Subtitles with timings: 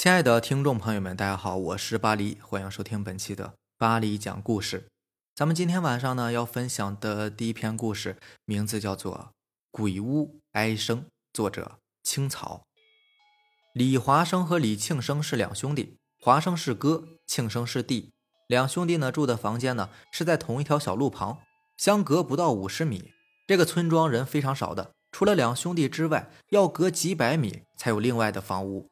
[0.00, 4.86] 亲爱的听众朋友们，大家好，我是巴黎，欢迎收听本期的巴黎讲故事。
[5.34, 9.32] 咱们今天晚上呢要分享的第一篇故事，名字叫做
[9.72, 11.00] 《鬼屋哀声》，
[11.32, 12.62] 作者青草。
[13.74, 18.12] 李华生和李庆生是两兄弟，华生是哥，庆生是弟。
[18.46, 21.40] 两兄弟呢住的房间呢是在同一条小路旁，
[21.76, 23.10] 相隔不到五十米。
[23.48, 28.88] 这个村庄人非常少的，除了两兄弟之外，要隔几百米才有另外的房屋。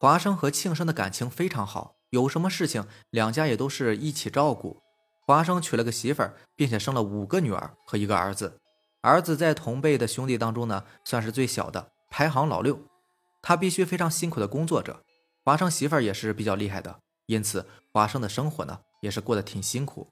[0.00, 4.80] 华生和庆生的感情非常好，有什么事情两家也都是一起照顾。
[5.26, 8.60] 华生娶了个媳妇儿，并且生了五个女儿和一个儿子。
[9.00, 12.80] 儿子在同辈的兄弟当中呢，算是最小的，排行老六。
[13.42, 15.02] 他必须非常辛苦的工作着。
[15.44, 20.08] 华生媳妇儿也是比较厉害的，因此华生的生活呢也是过得挺辛苦。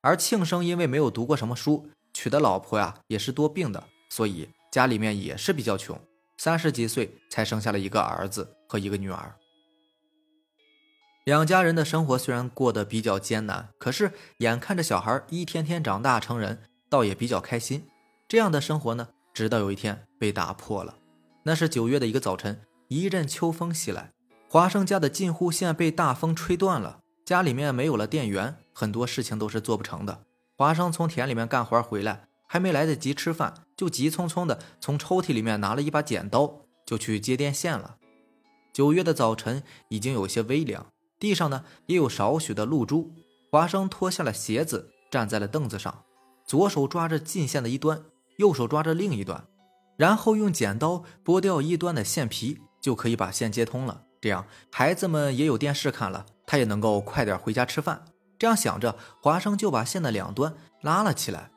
[0.00, 6.00] 而庆生因为没有读过什么书，娶的老婆呀也是多病的，所以家里面也是比较穷。
[6.38, 9.34] 三十几岁才生下了一个儿子和一个女儿，
[11.24, 17.88] 两家人的生活虽然过得比较艰难，可是眼看着小孩一天天长大成人，倒也比较开心。
[18.28, 20.94] 这样的生活呢，直到有一天被打破了。
[21.42, 24.12] 那是九月的一个早晨，一阵秋风袭来，
[24.48, 30.22] 华生家的近乎线被大风吹断了，家里面没有了电源，很多事情都是做不成的。
[30.56, 32.28] 华生从田里面干活回来。
[32.52, 37.98] 还没来得及吃饭，就急匆匆的从抽屉里面拿了一把剪刀，就去接电线了。
[38.72, 40.86] 九月的早晨已经有些微凉，
[41.18, 43.12] 地上呢也有少许的露珠。
[43.50, 46.04] 华生脱下了鞋子，站在了凳子上，
[46.46, 48.04] 左手抓着进线的一端，
[48.36, 49.44] 右手抓着另一端，
[49.96, 54.04] 然后用剪刀剥掉一端的线皮，就可以把线接通了。
[54.20, 58.04] 这样孩子们也有电视看了，他也能够快点回家吃饭。
[58.38, 61.50] 这样想着，华生就把线的两端拉了起来。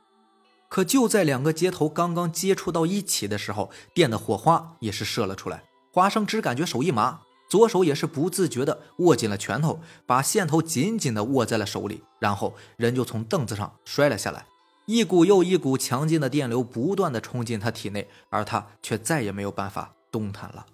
[0.68, 5.66] 可就在两个接头刚刚接触到一起的时候，电的火花也是射了出来。
[5.94, 14.48] 华生只感觉手一麻，左手也是不自觉的握紧了拳头，把线头紧紧的握在了手里，然后人就从凳子上摔了下来。
[14.88, 20.66] 一股又一股强劲的电流不断的冲进他体内，而他却再也没有办法动弹了。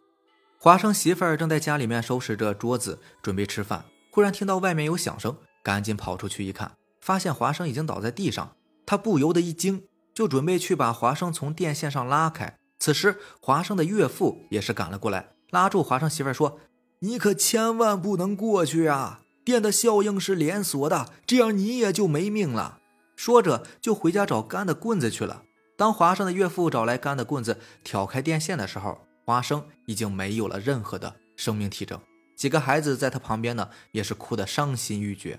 [0.58, 6.72] 华生媳妇儿正在家里面收拾着桌子，准备吃饭，忽然听到外面有响声，赶紧跑出去一看，
[7.02, 9.84] 发现华生已经倒在地上，他不由得一惊。
[10.14, 12.59] 就准备去把华生从电线上拉开。
[12.80, 16.60] 此时，华生的岳父也是赶了过来，拉住华生媳妇说
[17.00, 19.22] ：“你可千万不能过去啊！
[19.44, 22.80] 电的效应是连锁的，这样你也就没命了。”
[23.18, 25.44] 说着，就回家找干的棍子去了。
[25.76, 32.00] 当华生的岳父找来干的棍子挑开电线的时候，华生已经没有了任何的生命体征。
[32.38, 35.38] 几个孩子在他旁边呢，也是哭得伤心欲绝。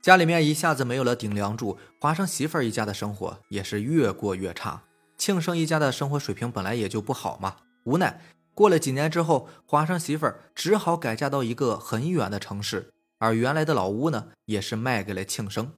[0.00, 4.84] 家里面一下子没有了顶梁柱，华生媳妇儿一家的生活也是越过越差。
[5.16, 8.20] 庆生一家的生活水平本来也就不好嘛，无奈
[8.54, 15.72] 过了几年之后，华生媳妇儿只好改嫁到一个很远的城市，而原来的老屋呢，也是卖给了庆生。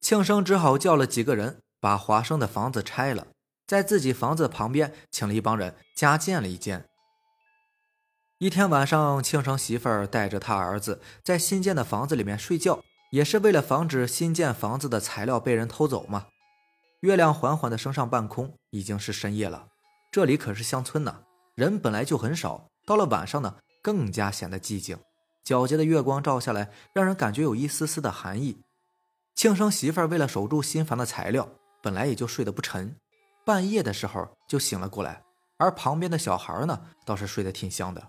[0.00, 3.28] 庆生只好叫了几个人把华生的房子拆了，
[3.66, 6.84] 在自己房子旁边请了一帮人加建了一间。
[8.38, 12.80] 一天晚上，庆生媳妇儿带着他儿子在新建的房子里面睡觉。
[13.10, 16.26] 也是为了防止新建房子的材料被人偷走嘛。
[17.00, 19.68] 月亮缓缓地升上半空，已经是深夜了。
[20.10, 21.22] 这里可是乡村呢，
[21.54, 24.98] 人本来就很少，到了晚上呢，更加显得寂静。
[25.44, 28.58] 皎洁的月光照下来，让人感觉有一丝丝的寒意。
[29.36, 31.48] 庆生媳妇儿为了守住新房的材料，
[31.80, 32.96] 本来也就睡得不沉，
[33.44, 35.22] 半夜的时候就醒了过来。
[35.56, 38.08] 而旁边的小孩呢，倒是睡得挺香的。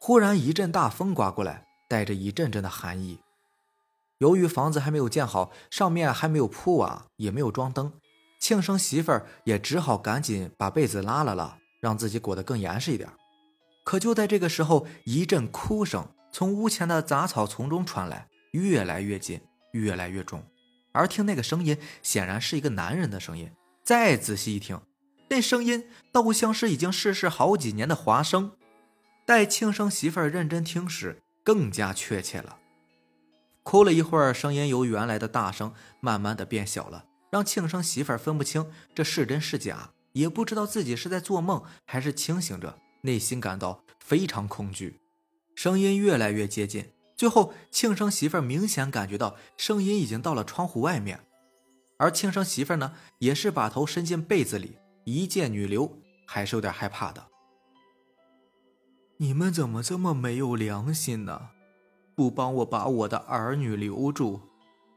[0.00, 3.20] 忽然一阵大风刮过来，带着一阵阵的寒意。
[4.18, 7.92] 由于房子还没有建好，上面还没有铺瓦，也没有装灯，
[8.38, 13.08] 庆生媳妇儿也只好赶紧把被子拉了拉，让自己裹得更严实一点。
[13.84, 19.40] 可就在这个时候，一阵哭声从屋前的杂草丛中传来，越来越近，
[19.72, 20.42] 越来越重。
[20.92, 23.50] 而听那个声音，显然是一个男人的声音。
[23.82, 24.80] 再仔细一听，
[25.30, 28.52] 那声音倒像是已经逝世好几年的华生。
[29.26, 32.58] 待庆生媳妇儿认真听时，更加确切了。
[33.62, 45.00] 哭了一会儿，声音由原来的大声慢慢的变小了，让庆生媳妇儿分不清这是真是假，也不知道自己是在做梦还是清醒着，内心感到非常恐惧。
[45.54, 51.20] 声音越来越接近，最后庆生媳妇儿明显感觉到声音已经到了窗户外面，
[51.96, 57.26] 而庆生媳妇儿呢，也是把头伸进被子里，一见女流还是有点害怕的。
[59.16, 61.50] 你们怎么这么没有良心呢？
[62.14, 64.40] 不帮我把我的儿女留住，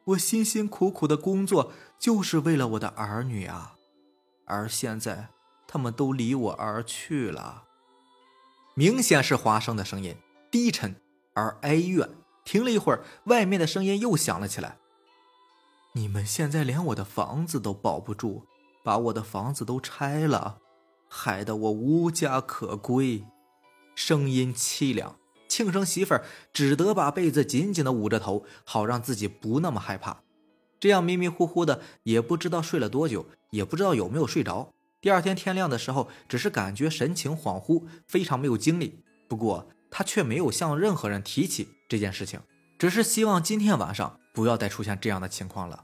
[0.06, 3.76] 我辛辛苦苦的工作就是为了我的儿女啊！
[4.46, 5.30] 而现在
[5.68, 7.64] 他们都离我而去了。
[8.74, 10.18] 明显是华生的声音，
[10.50, 10.96] 低沉
[11.34, 12.10] 而哀怨。
[12.44, 14.78] 停了一会儿，外面的声音又响了起来
[15.94, 18.48] ：“你们现在连我的房子都保不住，
[18.84, 20.58] 把我的房子都拆了，
[21.08, 23.24] 害得我无家可归。”
[23.94, 25.18] 声音凄凉，
[25.52, 30.22] 庆生媳妇儿只得把被子紧紧的捂着头，好让自己不那么害怕。
[30.80, 34.72] 这样迷迷糊糊的，也不知道睡了多久，也不知道有没有睡着。
[35.02, 39.04] 第二天天亮的时候，只是感觉神情恍惚，非常没有精力。
[39.28, 42.40] 不过他却没有向任何人提起这件事情，
[42.80, 45.84] 只是希望今天晚上不要再出现这样的情况了。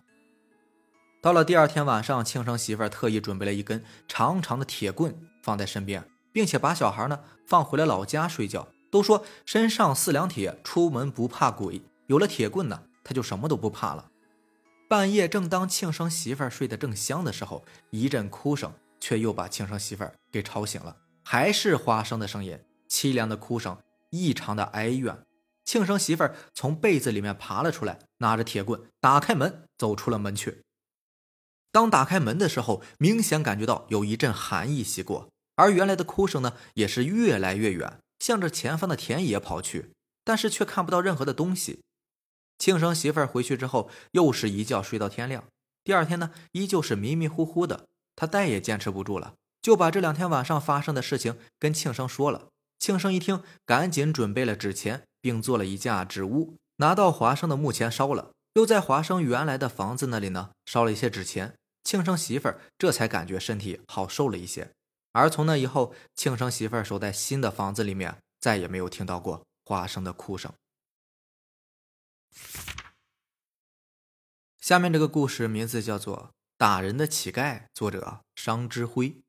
[1.21, 5.13] 到了第二天晚上，庆生媳妇儿特意准备了一根长长的铁棍
[5.43, 6.07] 放在身边。
[6.37, 8.67] 并且把小孩呢放回了老家睡觉。
[8.97, 11.83] 都说身上四两铁，出门不怕鬼。
[12.07, 14.09] 有了铁棍呢，他就什么都不怕了。
[14.89, 20.97] 半夜正当庆生媳妇儿睡得正香的时候，一阵哭声却又把庆生媳妇儿给吵醒了。
[21.23, 22.59] 还是花生的声音，
[22.89, 23.77] 凄凉的哭声，
[24.09, 25.15] 异常的哀怨。
[25.63, 30.63] 庆生媳妇儿从被子里面爬了出来，拿着铁棍打开门，走出了门去。
[31.71, 35.29] 当打开门的时候，明显感觉到有一阵寒意袭过。
[35.55, 39.91] 而原来的哭声呢，也是越来越远，向着前方的田野跑去，
[40.23, 41.79] 但是却看不到任何的东西。
[42.57, 45.43] 庆生媳妇儿回去之后，又是一觉睡到天亮。
[45.83, 47.85] 第二天呢，依旧是迷迷糊糊的。
[48.15, 52.47] 他再也坚持不住了，就把这两天晚上发生的事情跟庆生说了。
[52.79, 61.53] 庆生一听，赶紧准备了纸钱，并做了一架纸屋，拿到华生的墓前烧了，又在华生原来的房子那里呢烧了一些纸钱。
[61.83, 64.71] 庆生媳妇儿这才感觉身体好受了一些。
[65.11, 70.53] 而从那以后，庆生媳妇儿守在新的房子里面，再也没有听到过花生的哭声。
[74.59, 76.17] 下面这个故事名字叫做
[76.57, 79.21] 《打人的乞丐》，作者商之辉。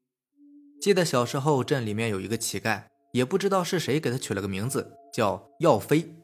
[0.80, 6.16] 记得小时候镇里面有一个乞丐，也不知道是谁给他取了个名字，叫耀飞。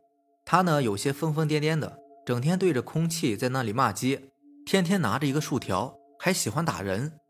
[0.44, 4.30] 他呢有些疯疯癫癫的，整天对着空气在那里骂街，
[4.66, 7.20] 天天拿着一个竖条，还喜欢打人。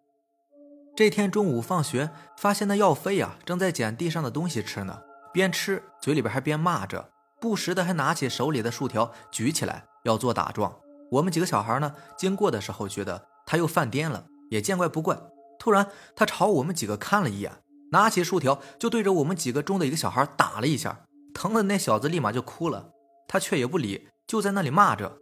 [0.96, 5.02] 这天中午放学，发现那耀飞呀正在捡地上的东西吃呢，
[5.32, 7.10] 边吃嘴里边还边骂着，
[7.40, 10.72] 不时的还拿起手里的竖条举起来要做打状。
[11.10, 15.18] 我们几个小孩呢经过的时候觉得他又犯癫了，也见怪不怪。
[15.58, 17.50] 突然他朝我们几个看了一眼，
[17.90, 21.00] 拿起竖条就对着我们几个中的一个小孩打了一下，
[21.34, 22.90] 疼的那小子立马就哭了，
[23.26, 25.18] 他却也不理，就在那里骂着。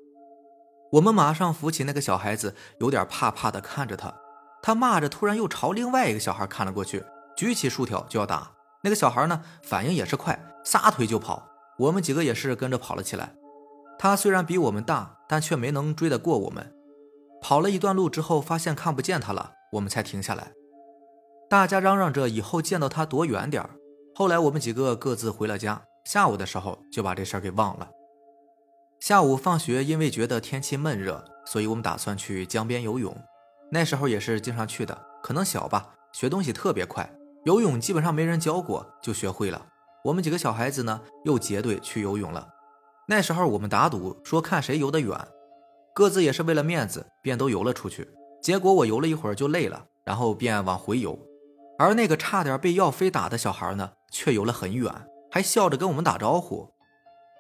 [0.93, 4.15] 我们马上扶起那个小孩子，有点怕怕的看着他。
[4.63, 7.05] 他骂着，突然又朝另外一个小孩看了过去，
[7.37, 8.53] 举起竖条就要打。
[8.83, 11.49] 那个小孩呢，反应也是快，撒腿就跑。
[11.79, 13.35] 我们几个也是跟着跑了起来。
[13.99, 16.73] 他虽然比我们大，但却没能追得过我们。
[17.41, 20.53] 跑了一段路之后，发现看不见他了，我们才停下来。
[21.49, 23.69] 大家嚷嚷着以后见到他躲远点
[24.15, 25.83] 后来我们几个各自回了家。
[26.05, 27.89] 下午的时候就把这事儿给忘了。
[29.01, 33.17] 下午放学，因为觉得天气闷热，所以我们打算去江边游泳。
[33.75, 37.11] 那时候也是经常去的，可能小吧，学东西特别快，
[37.47, 39.67] 游泳基本上没人教过就学会了。
[40.05, 42.47] 我们几个小孩子呢，又结队去游泳了。
[43.09, 45.19] 那时候我们打赌说看谁游得远，
[45.95, 48.07] 各自也是为了面子，便都游了出去。
[48.43, 51.19] 结果我游了一会儿就累了，然后便往回游。
[51.79, 54.93] 而那个差点被耀飞打的小孩呢，却游了很远，
[55.31, 56.75] 还笑着跟我们打招呼。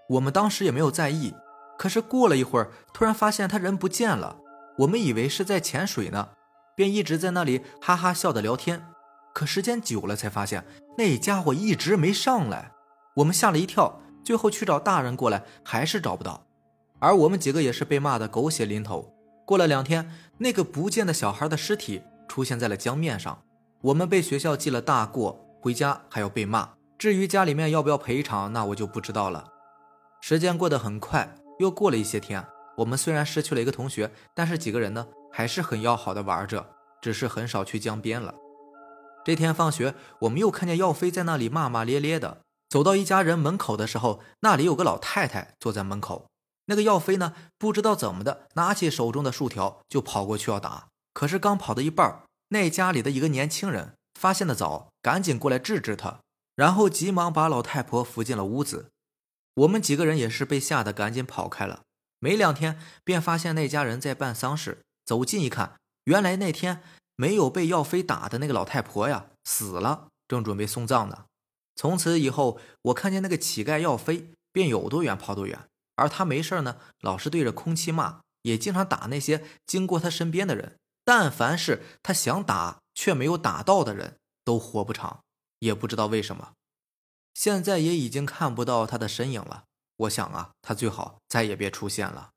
[0.08, 1.34] 我们当时也没有在意，
[1.78, 4.38] 可是过了一会儿，突然发现他人不见了。
[4.82, 6.30] 我们以为是在潜水呢，
[6.74, 8.84] 便一直在那里哈哈笑的聊天。
[9.32, 10.64] 可时间久了，才发现
[10.98, 12.72] 那家伙一直没上来。
[13.16, 16.46] 我们吓了一跳，最后去找大人过来，还是找不到。
[16.98, 19.14] 而我们几个也是被骂的狗血淋头。
[19.44, 23.42] 过了两天，那个不见的小孩的尸体出现在了江面上。
[23.82, 26.70] 我们被学校记了大过，回家还要被骂。
[26.98, 29.48] 至于家里面要不要赔偿，那我就不知道了。
[30.20, 32.44] 时间过得很快，又过了一些天。
[32.82, 38.34] 我们虽然失去了一个同学，但是几个人呢还是很要好的玩着，只是很少去江边了。
[39.24, 42.42] 这天放学，我们又看见耀飞在那里骂骂咧咧的。
[42.68, 46.26] 走到一家人门口的时候，那里有个老太太坐在门口。
[46.66, 50.88] 那个耀飞呢，不知道怎么的，拿起手中的竖条就跑过去要打。
[51.12, 56.20] 可是刚跑到一半，那家里的一个年轻人发现的早，赶紧过来制止他，
[56.56, 58.88] 然后急忙把老太婆扶进了屋子。
[59.54, 61.82] 我们几个人也是被吓得赶紧跑开了。
[62.22, 64.78] 没两天，便发现那家人在办丧事。
[65.04, 66.80] 走近一看，原来那天
[67.16, 71.24] 没有被耀飞打的那个老太婆呀，死了，正准备送葬呢。
[71.74, 75.66] 从此以后，我看见那个乞丐耀飞，便有多远跑多远。
[75.96, 80.76] 而他没事呢，老是对着空气骂，也经常打那些经过他身边的人。
[81.04, 84.14] 但凡是他想打却没有打到的人，
[84.44, 85.18] 都活不长。
[85.58, 86.52] 也不知道为什么。
[87.34, 89.64] 现在也已经看不到他的身影了。
[90.02, 92.30] 我想啊，他最好再也别出现了。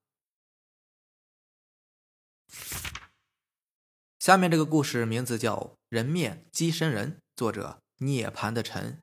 [4.19, 5.55] 下面这个故事名字叫
[5.89, 8.99] 《人面鸡身人》，作者涅槃的尘。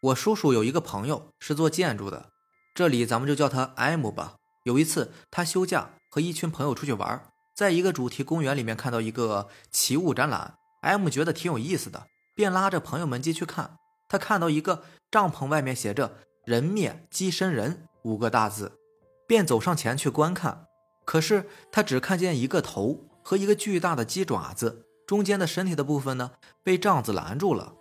[0.00, 2.30] 我叔叔有一个朋友是做建筑的，
[2.74, 4.36] 这里咱们就叫他 M 吧。
[4.64, 13.76] 有一次他休假和一群朋友出去玩，在一个主题公园里面看到一个奇物展览，M 觉得挺有意思的，便拉着朋友们进去看。
[14.08, 18.78] 他看到一个帐篷外面写着“人面鸡身人”五个大字，
[19.26, 20.68] 便走上前去观看。
[21.04, 26.30] 可是他只看见一个头和一个巨大的鸡爪子，中间的身体的部分呢
[26.62, 27.74] 被帐子拦住了。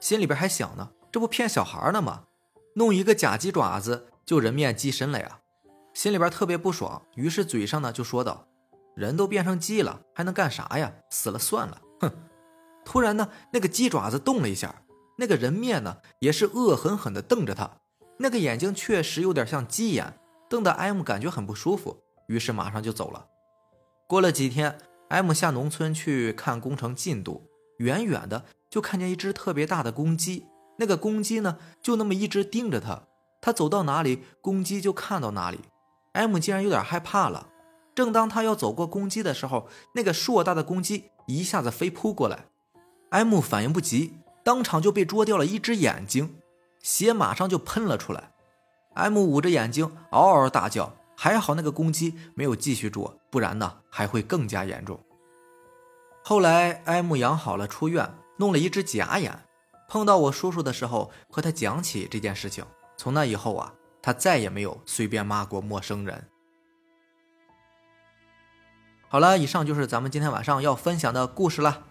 [0.00, 2.24] 心里边还想呢，这不骗小孩呢吗？
[2.74, 5.40] 弄一个假鸡爪子就人面鸡身了呀！
[5.94, 8.48] 心里边特别不爽，于是嘴上呢就说道
[8.94, 10.92] ：“人都变成鸡了，还能干啥呀？
[11.08, 12.12] 死了算了。”哼！
[12.84, 14.82] 突然呢，那个鸡爪子动了一下，
[15.16, 17.78] 那个人面呢也是恶狠狠地瞪着他，
[18.22, 20.12] 那个眼睛确实有点像鸡眼，
[20.48, 22.02] 瞪得 M 感觉很不舒服。
[22.26, 23.26] 于是马上就走了。
[24.06, 27.48] 过了几天，M 下农村去看工程进度，
[27.78, 30.44] 远远的就看见一只特别大的公鸡。
[30.76, 33.04] 那个公鸡呢，就那么一直盯着他。
[33.40, 35.60] 他走到哪里，公鸡就看到哪里。
[36.12, 37.48] M 竟然有点害怕了。
[37.94, 42.44] 正当他要走过公鸡的时候，那个硕大的公鸡一下子飞扑过来
[43.08, 44.12] ，M 反应不及，
[44.44, 46.36] 当场就被啄掉了一只眼睛，
[46.80, 48.32] 血马上就喷了出来。
[48.94, 50.96] M 捂着眼睛嗷嗷大叫。
[51.22, 54.98] 还好那个公鸡没有继续啄，不然呢还会更加严重。
[56.24, 59.38] 后来艾木养好了，出院弄了一只假眼。
[59.86, 62.64] 碰到我叔叔的时候，和他讲起这件事情。
[62.96, 66.26] 从那以后啊，他再也没有随便骂过陌生人。
[69.10, 71.84] 好了，以上就是咱们今天晚上要分享的故事了。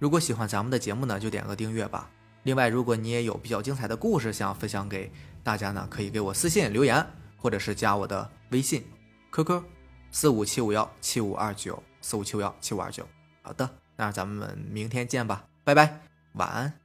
[0.00, 2.10] 如果喜欢咱们的节目呢，就点个订阅吧。
[2.44, 7.04] 另外，如果你也有比较精彩的故事想分享给大家呢，可以给我私信留言。
[7.36, 8.82] 或者是加我的微信
[9.30, 9.62] ，QQ，
[10.10, 13.06] 四五七五幺七五二九，四五七五幺七五二九。
[13.42, 16.00] 好的，那咱们明天见吧，拜拜，
[16.32, 16.83] 晚安。